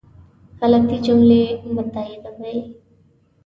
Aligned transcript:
غلطي 0.59 0.97
جملې 1.05 1.43
مه 1.73 1.83
تائیدوئ 1.93 2.59